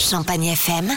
[0.00, 0.88] Champagne FM.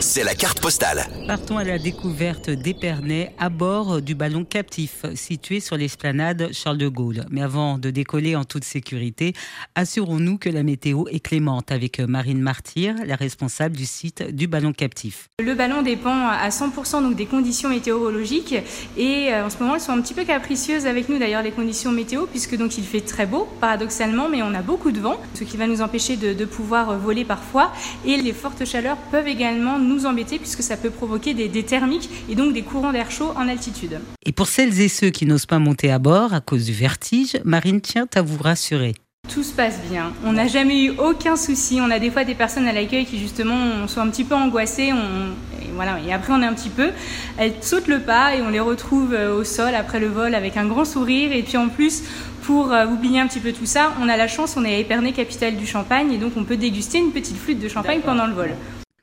[0.00, 1.06] C'est la carte postale.
[1.26, 6.88] Partons à la découverte d'Épernay à bord du ballon captif situé sur l'esplanade Charles de
[6.88, 7.26] Gaulle.
[7.30, 9.34] Mais avant de décoller en toute sécurité,
[9.76, 14.72] assurons-nous que la météo est clémente avec Marine Martyr, la responsable du site du ballon
[14.72, 15.28] captif.
[15.40, 18.54] Le ballon dépend à 100% donc des conditions météorologiques
[18.96, 21.52] et euh, en ce moment elles sont un petit peu capricieuses avec nous d'ailleurs les
[21.52, 25.20] conditions météo puisque donc il fait très beau paradoxalement mais on a beaucoup de vent
[25.34, 27.72] ce qui va nous empêcher de, de pouvoir voler parfois
[28.04, 32.10] et les fortes chaleurs peuvent également nous embêter puisque ça peut provoquer des, des thermiques
[32.28, 34.00] et donc des courants d'air chaud en altitude.
[34.24, 37.38] Et pour celles et ceux qui n'osent pas monter à bord à cause du vertige,
[37.44, 38.94] Marine tient à vous rassurer.
[39.28, 40.12] Tout se passe bien.
[40.24, 41.78] On n'a jamais eu aucun souci.
[41.80, 44.92] On a des fois des personnes à l'accueil qui justement sont un petit peu angoissées.
[44.92, 45.59] On...
[45.80, 45.98] Et voilà.
[46.06, 46.90] Et après on est un petit peu.
[47.38, 50.56] Elles sautent le pas et on les retrouve euh, au sol après le vol avec
[50.56, 51.32] un grand sourire.
[51.32, 52.02] Et puis en plus,
[52.42, 54.78] pour euh, oublier un petit peu tout ça, on a la chance, on est à
[54.78, 58.26] Épernay, capitale du Champagne, et donc on peut déguster une petite flûte de champagne pendant
[58.26, 58.50] le vol.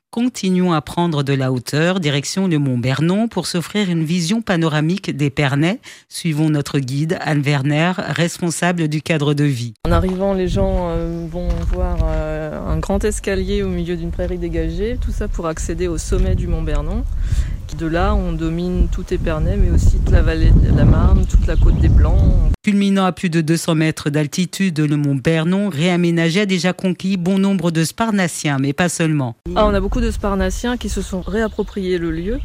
[0.09, 5.15] Continuons à prendre de la hauteur, direction le Mont Bernon, pour s'offrir une vision panoramique
[5.15, 5.79] d'Épernay.
[6.09, 9.73] Suivons notre guide, Anne Werner, responsable du cadre de vie.
[9.87, 12.03] En arrivant, les gens euh, vont voir
[12.77, 16.45] un grand escalier au milieu d'une prairie dégagée, tout ça pour accéder au sommet du
[16.47, 17.03] Mont Bernon.
[17.75, 21.47] De là, on domine tout Épernay, mais aussi toute la vallée de la Marne, toute
[21.47, 22.51] la côte des Blancs.
[22.63, 27.39] Culminant à plus de 200 mètres d'altitude, le mont Bernon, réaménagé, a déjà conquis bon
[27.39, 29.35] nombre de Sparnassiens, mais pas seulement.
[29.55, 32.39] Ah, on a beaucoup de Sparnassiens qui se sont réappropriés le lieu.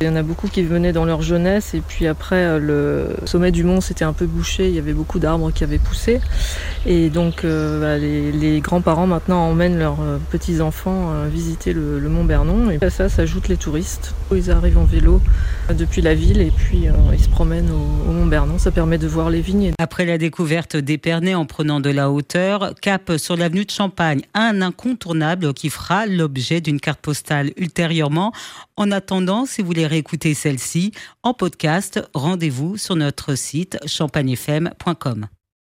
[0.00, 3.50] Il y en a beaucoup qui venaient dans leur jeunesse et puis après le sommet
[3.50, 6.20] du mont s'était un peu bouché, il y avait beaucoup d'arbres qui avaient poussé
[6.86, 12.70] et donc euh, les, grands-parents maintenant emmènent leurs euh, petits-enfants euh, visiter le, mont Bernon
[12.70, 14.14] et à ça s'ajoutent les touristes.
[14.32, 15.20] Ils arrivent en vélo
[15.68, 18.98] depuis la ville et puis euh, ils se promènent au, au, mont Bernon, ça permet
[18.98, 19.72] de voir les vignes.
[19.78, 24.62] Après la découverte d'Épernay en prenant de la hauteur, cap sur l'avenue de Champagne, un
[24.62, 28.32] incontournable qui fera l'objet d'une carte postale ultérieurement.
[28.76, 35.28] En attendant, si vous voulez réécouter celle-ci en podcast, rendez-vous sur notre site champagnefm.com.